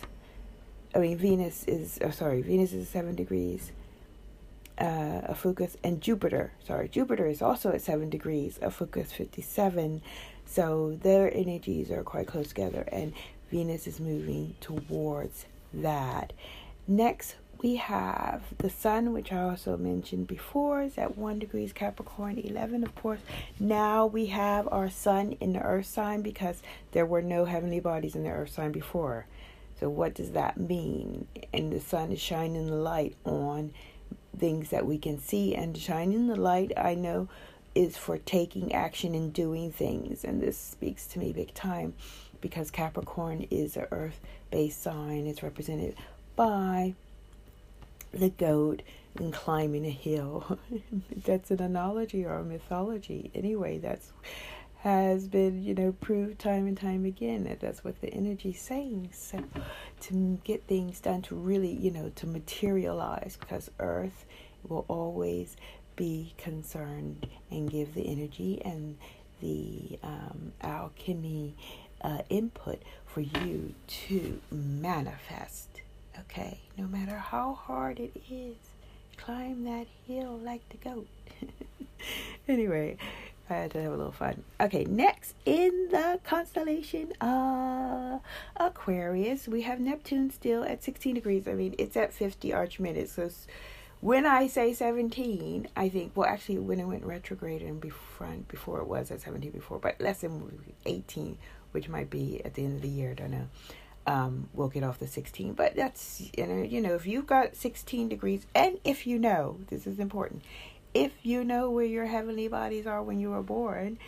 I 0.92 0.98
mean, 0.98 1.16
Venus 1.16 1.64
is, 1.68 2.00
oh, 2.02 2.10
sorry, 2.10 2.42
Venus 2.42 2.72
is 2.72 2.88
seven 2.88 3.14
degrees 3.14 3.70
uh, 4.78 5.20
Ophiuchus, 5.28 5.76
and 5.84 6.00
Jupiter, 6.00 6.52
sorry, 6.66 6.88
Jupiter 6.88 7.26
is 7.28 7.40
also 7.42 7.70
at 7.70 7.80
seven 7.80 8.10
degrees 8.10 8.58
of 8.58 8.72
Ophiuchus 8.72 9.12
57. 9.12 10.02
So 10.46 10.98
their 11.00 11.32
energies 11.32 11.92
are 11.92 12.02
quite 12.02 12.26
close 12.26 12.48
together, 12.48 12.84
and 12.90 13.12
Venus 13.50 13.86
is 13.86 14.00
moving 14.00 14.56
towards 14.60 15.46
that. 15.72 16.32
Next, 16.88 17.36
we 17.62 17.76
have 17.76 18.42
the 18.58 18.70
Sun, 18.70 19.12
which 19.12 19.32
I 19.32 19.42
also 19.42 19.76
mentioned 19.76 20.26
before, 20.26 20.82
is 20.82 20.98
at 20.98 21.16
1 21.16 21.38
degrees 21.38 21.72
Capricorn 21.72 22.38
11, 22.38 22.82
of 22.82 22.94
course. 22.94 23.20
Now 23.58 24.06
we 24.06 24.26
have 24.26 24.68
our 24.70 24.90
Sun 24.90 25.36
in 25.40 25.52
the 25.52 25.62
Earth 25.62 25.86
sign 25.86 26.22
because 26.22 26.62
there 26.92 27.06
were 27.06 27.22
no 27.22 27.44
heavenly 27.44 27.80
bodies 27.80 28.14
in 28.14 28.24
the 28.24 28.30
Earth 28.30 28.52
sign 28.52 28.72
before. 28.72 29.26
So, 29.80 29.88
what 29.88 30.14
does 30.14 30.32
that 30.32 30.58
mean? 30.58 31.26
And 31.52 31.72
the 31.72 31.80
Sun 31.80 32.12
is 32.12 32.20
shining 32.20 32.66
the 32.66 32.76
light 32.76 33.16
on 33.24 33.72
things 34.38 34.70
that 34.70 34.86
we 34.86 34.98
can 34.98 35.18
see, 35.18 35.54
and 35.54 35.76
shining 35.76 36.26
the 36.28 36.36
light, 36.36 36.72
I 36.76 36.94
know 36.94 37.28
is 37.74 37.96
for 37.96 38.18
taking 38.18 38.72
action 38.72 39.14
and 39.14 39.32
doing 39.32 39.72
things. 39.72 40.24
And 40.24 40.40
this 40.40 40.56
speaks 40.56 41.06
to 41.08 41.18
me 41.18 41.32
big 41.32 41.54
time 41.54 41.94
because 42.40 42.70
Capricorn 42.70 43.46
is 43.50 43.76
an 43.76 43.86
earth 43.90 44.20
based 44.50 44.82
sign. 44.82 45.26
It's 45.26 45.42
represented 45.42 45.96
by 46.36 46.94
the 48.18 48.30
goat 48.30 48.82
and 49.16 49.32
climbing 49.32 49.86
a 49.86 49.90
hill. 49.90 50.58
that's 51.24 51.50
an 51.50 51.62
analogy 51.62 52.24
or 52.24 52.34
a 52.34 52.44
mythology. 52.44 53.30
Anyway, 53.34 53.78
that's 53.78 54.12
has 54.84 55.26
been, 55.28 55.62
you 55.64 55.74
know, 55.74 55.92
proved 55.92 56.38
time 56.38 56.66
and 56.66 56.76
time 56.76 57.06
again 57.06 57.44
that 57.44 57.58
that's 57.58 57.82
what 57.82 57.98
the 58.02 58.12
energy 58.12 58.50
is 58.50 58.60
saying. 58.60 59.08
So 59.14 59.42
to 60.02 60.38
get 60.44 60.64
things 60.64 61.00
done, 61.00 61.22
to 61.22 61.34
really, 61.34 61.72
you 61.72 61.90
know, 61.90 62.12
to 62.16 62.26
materialize, 62.26 63.38
because 63.40 63.70
Earth 63.80 64.26
will 64.68 64.84
always 64.88 65.56
be 65.96 66.34
concerned 66.36 67.26
and 67.50 67.70
give 67.70 67.94
the 67.94 68.06
energy 68.06 68.60
and 68.62 68.98
the 69.40 69.98
um, 70.02 70.52
alchemy 70.60 71.56
uh, 72.02 72.18
input 72.28 72.82
for 73.06 73.22
you 73.22 73.74
to 73.86 74.38
manifest. 74.50 75.73
Okay, 76.20 76.60
no 76.78 76.86
matter 76.86 77.16
how 77.16 77.54
hard 77.54 77.98
it 77.98 78.12
is, 78.30 78.56
climb 79.16 79.64
that 79.64 79.86
hill 80.06 80.38
like 80.42 80.68
the 80.68 80.76
goat. 80.76 81.08
anyway, 82.48 82.96
I 83.50 83.54
had 83.54 83.72
to 83.72 83.82
have 83.82 83.92
a 83.92 83.96
little 83.96 84.12
fun. 84.12 84.44
Okay, 84.60 84.84
next 84.84 85.34
in 85.44 85.88
the 85.90 86.20
constellation 86.24 87.12
of 87.20 88.20
Aquarius, 88.56 89.48
we 89.48 89.62
have 89.62 89.80
Neptune 89.80 90.30
still 90.30 90.64
at 90.64 90.84
16 90.84 91.14
degrees. 91.14 91.48
I 91.48 91.52
mean, 91.52 91.74
it's 91.78 91.96
at 91.96 92.12
50 92.12 92.52
arch 92.52 92.78
minutes, 92.78 93.12
so 93.12 93.28
when 94.00 94.26
I 94.26 94.48
say 94.48 94.74
17, 94.74 95.66
I 95.76 95.88
think, 95.88 96.12
well, 96.14 96.28
actually, 96.28 96.58
when 96.58 96.78
it 96.78 96.84
went 96.84 97.04
retrograde 97.04 97.62
and 97.62 97.80
before, 97.80 98.28
before 98.48 98.80
it 98.80 98.86
was 98.86 99.10
at 99.10 99.22
17 99.22 99.50
before, 99.50 99.78
but 99.78 99.98
less 100.00 100.20
than 100.20 100.74
18, 100.84 101.38
which 101.72 101.88
might 101.88 102.10
be 102.10 102.44
at 102.44 102.52
the 102.52 102.64
end 102.64 102.76
of 102.76 102.82
the 102.82 102.88
year, 102.88 103.12
I 103.12 103.14
don't 103.14 103.30
know. 103.30 103.48
Um, 104.06 104.48
we'll 104.52 104.68
get 104.68 104.84
off 104.84 104.98
the 104.98 105.06
16. 105.06 105.54
But 105.54 105.76
that's, 105.76 106.30
you 106.36 106.46
know, 106.46 106.62
you 106.62 106.80
know, 106.80 106.94
if 106.94 107.06
you've 107.06 107.26
got 107.26 107.56
16 107.56 108.08
degrees, 108.08 108.46
and 108.54 108.78
if 108.84 109.06
you 109.06 109.18
know, 109.18 109.58
this 109.68 109.86
is 109.86 109.98
important, 109.98 110.42
if 110.92 111.12
you 111.22 111.42
know 111.42 111.70
where 111.70 111.86
your 111.86 112.06
heavenly 112.06 112.48
bodies 112.48 112.86
are 112.86 113.02
when 113.02 113.18
you 113.18 113.30
were 113.30 113.42
born, 113.42 113.98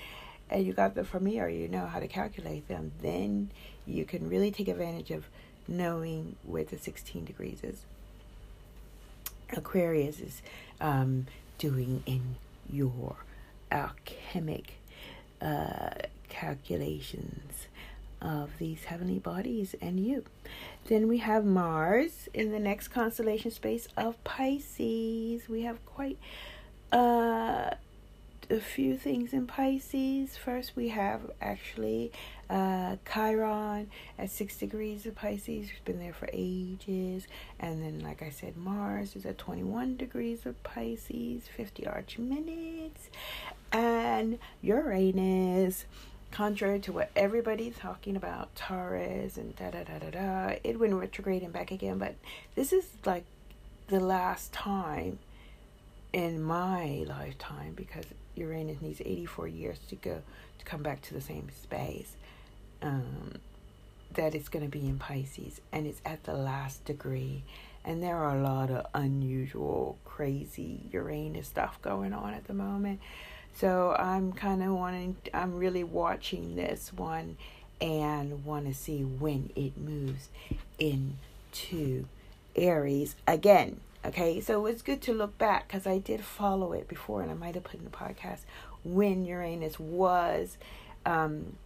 and 0.51 0.65
you 0.67 0.73
got 0.73 0.95
them 0.95 1.05
from 1.05 1.25
me, 1.25 1.41
or 1.41 1.49
you 1.49 1.67
know 1.67 1.87
how 1.87 1.99
to 1.99 2.07
calculate 2.07 2.69
them, 2.69 2.93
then 3.01 3.51
you 3.87 4.05
can 4.05 4.29
really 4.29 4.51
take 4.51 4.69
advantage 4.69 5.11
of 5.11 5.27
knowing 5.67 6.37
where 6.45 6.65
the 6.65 6.79
16 6.79 7.25
degrees 7.25 7.61
is. 7.63 7.85
Aquarius 9.57 10.21
is 10.21 10.43
um, 10.81 11.27
doing 11.59 12.03
in 12.07 12.37
your 12.71 13.17
alchemic 13.71 14.75
uh, 15.41 15.91
calculations 16.29 17.67
of 18.21 18.51
these 18.59 18.85
heavenly 18.85 19.19
bodies 19.19 19.75
and 19.81 20.01
you. 20.01 20.25
Then 20.87 21.09
we 21.09 21.19
have 21.19 21.45
Mars 21.45 22.29
in 22.33 22.51
the 22.51 22.59
next 22.59 22.89
constellation 22.89 23.51
space 23.51 23.89
of 23.97 24.23
Pisces. 24.25 25.49
We 25.49 25.63
have 25.63 25.85
quite 25.87 26.19
uh 26.93 27.71
a 28.51 28.61
few 28.61 28.97
things 28.97 29.33
in 29.33 29.47
Pisces. 29.47 30.37
First, 30.37 30.77
we 30.77 30.89
have 30.89 31.31
actually 31.41 32.13
uh, 32.49 32.97
Chiron 33.13 33.91
at 34.19 34.31
six 34.31 34.57
degrees 34.57 35.07
of 35.07 35.15
Pisces. 35.15 35.71
It's 35.71 35.81
been 35.85 35.99
there 35.99 36.13
for 36.13 36.29
ages. 36.33 37.27
And 37.59 37.83
then, 37.83 38.01
like 38.01 38.23
I 38.23 38.31
said, 38.31 38.57
Mars 38.57 39.17
is 39.17 39.27
at 39.27 39.39
21 39.39 39.97
degrees 39.97 40.47
of 40.47 40.63
Pisces, 40.63 41.49
50 41.57 41.87
arch 41.87 42.19
minutes. 42.19 43.11
And 43.73 44.39
Uranus, 44.63 45.85
contrary 46.37 46.79
to 46.79 46.93
what 46.93 47.11
everybody's 47.17 47.75
talking 47.79 48.15
about, 48.15 48.55
Taurus 48.55 49.39
and 49.39 49.57
da 49.57 49.71
da 49.71 49.85
da 49.85 49.99
da 49.99 50.11
da, 50.11 50.57
it 50.63 50.79
went 50.79 50.93
retrograde 50.93 51.43
and 51.43 51.51
back 51.51 51.71
again. 51.71 51.97
But 51.97 52.15
this 52.55 52.75
is 52.75 52.85
like 53.07 53.25
the 53.89 54.01
last 54.01 54.53
time 54.53 55.19
in 56.13 56.43
my 56.43 57.07
lifetime 57.09 57.73
because 57.75 58.05
Uranus 58.35 58.83
needs 58.83 59.01
84 59.01 59.49
years 59.49 59.79
to 59.89 59.97
go 59.97 60.21
to 60.59 60.65
come 60.67 60.83
back 60.83 61.01
to 61.03 61.15
the 61.15 61.23
same 61.23 61.49
space. 61.59 62.17
Um, 62.83 63.37
that 64.13 64.35
it's 64.35 64.51
going 64.51 64.65
to 64.65 64.71
be 64.71 64.87
in 64.87 64.99
Pisces 64.99 65.63
and 65.73 65.87
it's 65.87 66.03
at 66.05 66.25
the 66.25 66.35
last 66.35 66.85
degree. 66.85 67.45
And 67.83 68.03
there 68.03 68.17
are 68.17 68.37
a 68.37 68.43
lot 68.43 68.71
of 68.71 68.87
unusual, 68.93 69.97
crazy 70.05 70.81
Uranus 70.93 71.47
stuff 71.47 71.81
going 71.81 72.13
on 72.13 72.35
at 72.35 72.47
the 72.47 72.55
moment. 72.55 73.01
So 73.57 73.97
I'm 73.99 74.35
kind 74.35 74.63
of 74.63 74.75
wanting, 74.75 75.17
I'm 75.33 75.57
really 75.57 75.83
watching 75.83 76.57
this 76.57 76.93
one 76.93 77.39
and 77.81 78.45
want 78.45 78.67
to 78.67 78.75
see 78.75 79.03
when 79.03 79.49
it 79.57 79.79
moves 79.79 80.29
into 80.79 82.05
Aries 82.55 83.17
again. 83.27 83.81
Okay, 84.05 84.41
so 84.43 84.67
it's 84.67 84.83
good 84.83 85.01
to 85.03 85.15
look 85.15 85.39
back 85.39 85.69
because 85.69 85.87
I 85.87 85.97
did 85.99 86.23
follow 86.23 86.75
it 86.75 86.87
before, 86.87 87.23
and 87.23 87.31
I 87.31 87.35
might 87.35 87.55
have 87.55 87.65
put 87.65 87.81
in 87.81 87.85
the 87.85 87.91
podcast 87.91 88.41
when 88.85 89.25
Uranus 89.25 89.81
was 89.81 90.59
um, 91.07 91.57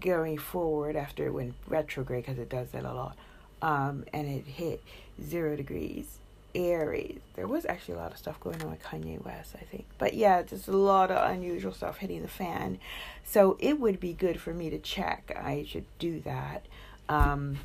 going 0.00 0.38
forward 0.38 0.96
after 0.96 1.26
it 1.26 1.34
went 1.34 1.54
retrograde 1.68 2.24
because 2.24 2.38
it 2.38 2.48
does 2.48 2.70
that 2.70 2.84
a 2.84 2.92
lot, 2.92 3.16
um, 3.60 4.06
and 4.14 4.26
it 4.28 4.46
hit 4.46 4.82
zero 5.22 5.56
degrees 5.56 6.18
Aries. 6.54 7.20
There 7.34 7.46
was 7.46 7.64
actually 7.66 7.94
a 7.94 7.98
lot 7.98 8.12
of 8.12 8.18
stuff 8.18 8.40
going 8.40 8.62
on 8.62 8.70
with 8.70 8.82
Kanye 8.82 9.24
West, 9.24 9.54
I 9.60 9.64
think, 9.64 9.86
but 9.98 10.14
yeah, 10.14 10.42
just 10.42 10.68
a 10.68 10.76
lot 10.76 11.10
of 11.10 11.30
unusual 11.30 11.72
stuff 11.72 11.98
hitting 11.98 12.22
the 12.22 12.28
fan. 12.28 12.78
So 13.24 13.56
it 13.60 13.80
would 13.80 14.00
be 14.00 14.12
good 14.12 14.40
for 14.40 14.52
me 14.52 14.70
to 14.70 14.78
check. 14.78 15.32
I 15.36 15.64
should 15.68 15.86
do 15.98 16.20
that 16.20 16.66
um, 17.08 17.58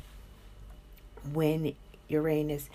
when 1.32 1.74
Uranus 2.08 2.68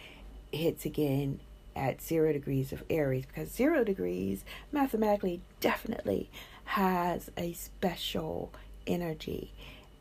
hits 0.52 0.86
again 0.86 1.40
at 1.76 2.02
zero 2.02 2.32
degrees 2.32 2.72
of 2.72 2.84
Aries 2.90 3.26
because 3.26 3.52
zero 3.52 3.84
degrees 3.84 4.44
mathematically 4.72 5.42
definitely 5.60 6.30
has 6.66 7.32
a 7.38 7.54
special 7.54 8.52
energy. 8.86 9.52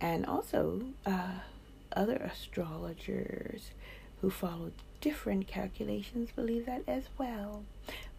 And 0.01 0.27
also, 0.27 0.83
uh, 1.07 1.39
other 1.95 2.17
astrologers 2.17 3.71
who 4.21 4.31
follow 4.31 4.73
different 5.03 5.49
calculations 5.49 6.31
believe 6.35 6.65
that 6.65 6.83
as 6.89 7.03
well. 7.19 7.65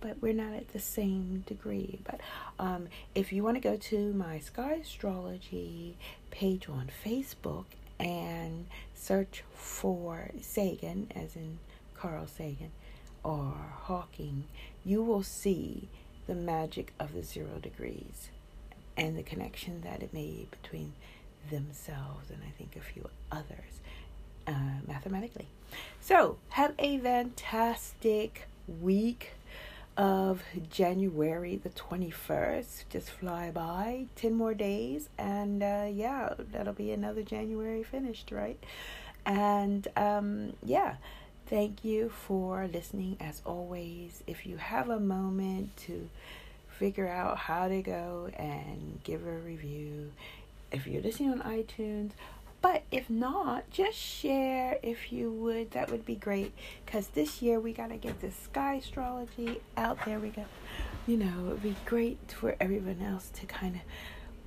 But 0.01 0.21
we're 0.21 0.33
not 0.33 0.53
at 0.53 0.73
the 0.73 0.79
same 0.79 1.43
degree. 1.47 1.99
But 2.03 2.19
um, 2.59 2.89
if 3.15 3.33
you 3.33 3.41
want 3.41 3.55
to 3.55 3.61
go 3.61 3.77
to 3.77 4.13
my 4.13 4.37
Sky 4.39 4.73
Astrology 4.83 5.97
page 6.29 6.67
on 6.69 6.91
Facebook 7.03 7.65
and 7.99 8.67
search 8.93 9.43
for 9.55 10.29
Sagan, 10.41 11.09
as 11.15 11.35
in 11.35 11.57
Carl 11.95 12.27
Sagan 12.27 12.71
or 13.23 13.55
Hawking, 13.83 14.43
you 14.83 15.01
will 15.01 15.23
see 15.23 15.87
the 16.27 16.35
magic 16.35 16.93
of 16.99 17.13
the 17.13 17.23
zero 17.23 17.59
degrees 17.61 18.29
and 18.97 19.17
the 19.17 19.23
connection 19.23 19.81
that 19.81 20.03
it 20.03 20.13
made 20.13 20.47
between 20.51 20.93
themselves 21.49 22.29
and 22.29 22.39
I 22.45 22.51
think 22.57 22.75
a 22.75 22.79
few 22.79 23.09
others 23.31 23.81
uh, 24.47 24.81
mathematically. 24.87 25.47
So, 26.01 26.37
have 26.49 26.73
a 26.77 26.97
fantastic 26.99 28.47
week 28.81 29.31
of 29.97 30.43
January 30.69 31.55
the 31.55 31.69
21st. 31.69 32.85
Just 32.89 33.09
fly 33.09 33.51
by. 33.51 34.05
10 34.15 34.33
more 34.33 34.53
days. 34.53 35.09
And 35.17 35.63
uh, 35.63 35.87
yeah, 35.91 36.33
that'll 36.51 36.73
be 36.73 36.91
another 36.91 37.23
January 37.23 37.83
finished, 37.83 38.31
right? 38.31 38.61
And 39.25 39.87
um, 39.95 40.53
yeah. 40.63 40.95
Thank 41.45 41.83
you 41.83 42.09
for 42.09 42.67
listening 42.67 43.17
as 43.19 43.41
always. 43.45 44.23
If 44.25 44.45
you 44.45 44.57
have 44.57 44.89
a 44.89 44.99
moment 44.99 45.75
to 45.85 46.09
figure 46.79 47.07
out 47.07 47.37
how 47.37 47.67
to 47.67 47.81
go 47.81 48.29
and 48.37 48.99
give 49.03 49.27
a 49.27 49.37
review, 49.37 50.11
if 50.71 50.87
you're 50.87 51.01
listening 51.01 51.31
on 51.31 51.41
iTunes, 51.41 52.11
but 52.63 52.83
if 52.91 53.09
not, 53.09 53.69
just 53.71 53.97
share 53.97 54.79
if 54.81 55.11
you 55.11 55.29
would. 55.29 55.71
That 55.71 55.91
would 55.91 56.05
be 56.05 56.15
great 56.15 56.53
because 56.85 57.09
this 57.09 57.41
year 57.41 57.59
we 57.59 57.73
got 57.73 57.89
to 57.89 57.97
get 57.97 58.21
this 58.21 58.35
sky 58.35 58.75
astrology 58.75 59.59
out 59.75 59.97
there. 60.05 60.17
We 60.17 60.29
got, 60.29 60.47
you 61.05 61.17
know, 61.17 61.39
it 61.41 61.49
would 61.49 61.61
be 61.61 61.75
great 61.85 62.19
for 62.31 62.55
everyone 62.61 63.01
else 63.01 63.29
to 63.35 63.45
kind 63.45 63.75
of 63.75 63.81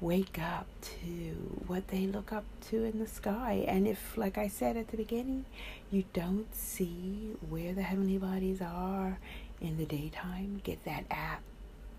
wake 0.00 0.38
up 0.38 0.66
to 0.80 1.60
what 1.66 1.88
they 1.88 2.06
look 2.06 2.32
up 2.32 2.44
to 2.70 2.84
in 2.84 2.98
the 2.98 3.06
sky. 3.06 3.66
And 3.68 3.86
if, 3.86 4.16
like 4.16 4.38
I 4.38 4.48
said 4.48 4.78
at 4.78 4.88
the 4.88 4.96
beginning, 4.96 5.44
you 5.90 6.04
don't 6.14 6.54
see 6.54 7.34
where 7.50 7.74
the 7.74 7.82
heavenly 7.82 8.16
bodies 8.16 8.62
are 8.62 9.18
in 9.60 9.76
the 9.76 9.84
daytime, 9.84 10.62
get 10.64 10.82
that 10.86 11.04
app, 11.10 11.42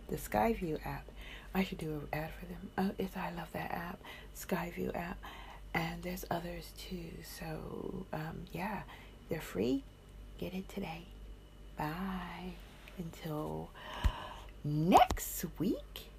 the 0.08 0.18
Skyview 0.18 0.84
app. 0.84 1.06
I 1.54 1.64
should 1.64 1.78
do 1.78 1.92
an 1.92 2.08
ad 2.12 2.32
for 2.40 2.46
them. 2.48 2.70
Oh, 2.76 2.92
it's 2.98 3.16
I 3.16 3.32
love 3.38 3.52
that 3.54 3.72
app, 3.72 4.00
Skyview 4.36 4.96
app, 4.96 5.18
and 5.78 6.02
there's 6.02 6.26
others 6.32 6.72
too. 6.78 7.12
So 7.24 8.06
um, 8.12 8.46
yeah, 8.52 8.82
they're 9.30 9.40
free. 9.40 9.84
Get 10.40 10.54
it 10.54 10.68
today. 10.68 11.04
Bye. 11.78 12.54
Until 12.98 13.70
next 14.64 15.46
week 15.60 16.10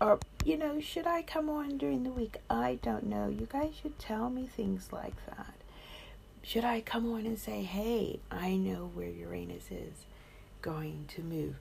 or 0.00 0.18
you 0.44 0.56
know 0.56 0.80
should 0.80 1.06
i 1.06 1.22
come 1.22 1.50
on 1.50 1.76
during 1.76 2.04
the 2.04 2.10
week 2.10 2.36
i 2.48 2.78
don't 2.82 3.04
know 3.04 3.26
you 3.26 3.48
guys 3.50 3.72
should 3.82 3.98
tell 3.98 4.30
me 4.30 4.46
things 4.46 4.90
like 4.92 5.14
that 5.26 5.54
should 6.42 6.64
i 6.64 6.80
come 6.80 7.12
on 7.12 7.26
and 7.26 7.36
say 7.36 7.62
hey 7.62 8.20
i 8.30 8.54
know 8.54 8.90
where 8.94 9.08
uranus 9.08 9.72
is 9.72 10.04
going 10.62 11.04
to 11.08 11.20
move 11.20 11.56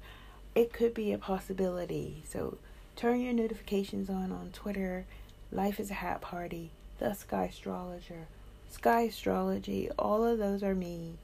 it 0.53 0.71
could 0.71 0.93
be 0.93 1.11
a 1.11 1.17
possibility 1.17 2.21
so 2.27 2.59
turn 2.95 3.19
your 3.19 3.33
notifications 3.33 4.07
on 4.07 4.31
on 4.31 4.51
twitter 4.53 5.05
life 5.51 5.79
is 5.79 5.89
a 5.89 5.95
hat 5.95 6.21
party 6.21 6.69
the 6.99 7.13
sky 7.13 7.45
astrologer 7.45 8.27
sky 8.69 9.01
astrology 9.01 9.89
all 9.97 10.23
of 10.23 10.37
those 10.37 10.63
are 10.63 10.75
me 10.75 11.15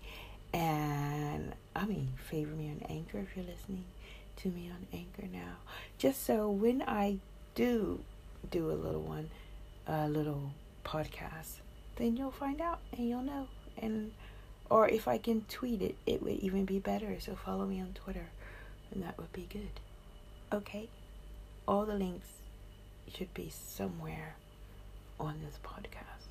and 0.53 1.53
i 1.75 1.85
mean 1.85 2.09
favor 2.29 2.51
me 2.51 2.69
on 2.69 2.81
anchor 2.89 3.19
if 3.19 3.35
you're 3.35 3.45
listening 3.45 3.85
to 4.38 4.49
me 4.49 4.69
on 4.69 4.85
Anchor 4.93 5.27
now, 5.31 5.57
just 5.97 6.25
so 6.25 6.49
when 6.49 6.81
I 6.81 7.17
do 7.53 8.01
do 8.51 8.69
a 8.69 8.73
little 8.73 9.01
one, 9.01 9.29
a 9.88 10.07
little 10.07 10.51
podcast, 10.83 11.59
then 11.95 12.17
you'll 12.17 12.31
find 12.31 12.61
out 12.61 12.79
and 12.95 13.09
you'll 13.09 13.21
know. 13.21 13.47
And 13.77 14.11
or 14.69 14.88
if 14.88 15.07
I 15.07 15.17
can 15.17 15.41
tweet 15.49 15.81
it, 15.81 15.95
it 16.05 16.21
would 16.21 16.39
even 16.39 16.65
be 16.65 16.79
better. 16.79 17.19
So 17.19 17.35
follow 17.35 17.65
me 17.65 17.79
on 17.79 17.93
Twitter, 17.93 18.27
and 18.91 19.03
that 19.03 19.17
would 19.17 19.31
be 19.33 19.47
good. 19.51 19.79
Okay, 20.53 20.89
all 21.67 21.85
the 21.85 21.95
links 21.95 22.27
should 23.13 23.33
be 23.33 23.49
somewhere 23.49 24.35
on 25.19 25.36
this 25.43 25.60
podcast. 25.63 26.28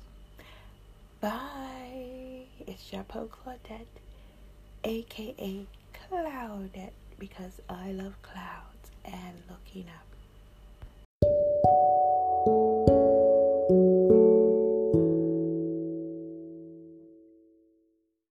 Bye. 1.21 2.45
It's 2.67 2.83
Chapeau 2.83 3.27
Claudette, 3.27 3.85
aka 4.83 5.65
Cloudette, 5.93 6.91
because 7.19 7.61
I 7.69 7.91
love 7.91 8.21
clouds 8.21 8.91
and 9.05 9.41
looking 9.49 9.85
up. 9.89 10.05